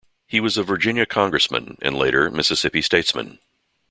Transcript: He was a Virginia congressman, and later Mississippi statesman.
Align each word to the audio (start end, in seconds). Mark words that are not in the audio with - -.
He 0.25 0.39
was 0.39 0.57
a 0.57 0.63
Virginia 0.63 1.05
congressman, 1.05 1.77
and 1.79 1.95
later 1.95 2.31
Mississippi 2.31 2.81
statesman. 2.81 3.37